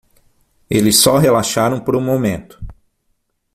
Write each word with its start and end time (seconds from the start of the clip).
Eles 0.67 0.97
só 0.99 1.19
relaxaram 1.19 1.79
por 1.79 1.95
um 1.95 2.01
momento. 2.01 2.59